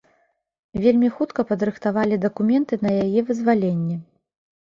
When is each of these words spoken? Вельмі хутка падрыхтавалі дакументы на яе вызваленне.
Вельмі 0.83 1.09
хутка 1.17 1.41
падрыхтавалі 1.49 2.15
дакументы 2.25 2.73
на 2.85 2.91
яе 3.03 3.19
вызваленне. 3.29 4.01